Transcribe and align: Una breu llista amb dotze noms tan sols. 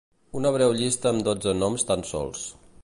Una 0.39 0.51
breu 0.55 0.73
llista 0.79 1.11
amb 1.11 1.23
dotze 1.29 1.55
noms 1.61 1.87
tan 1.93 2.09
sols. 2.13 2.49